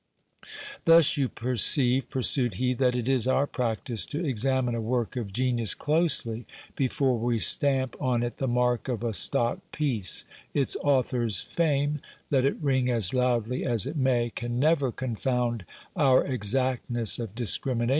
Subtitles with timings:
[0.85, 5.09] Thus you perceive, pursued he, that it is our practice to examine a work of
[5.09, 5.33] 3SO GIL BLAS.
[5.35, 10.25] genius closely before we stamp on it the mark of a stock piece:
[10.55, 11.99] its author's tame,
[12.31, 17.55] let it ring as loudly as it may, can never confound our exactness of dis
[17.59, 17.89] crimination.